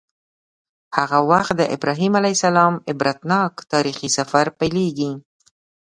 [0.97, 5.11] هغه وخت د ابراهیم علیه السلام عبرتناک تاریخي سفر پیلیږي.